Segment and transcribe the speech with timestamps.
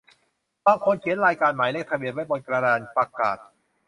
[0.65, 3.37] บางคนเขียนรายการหมายเลขทะเบียนไว้บนกระดานประกาศ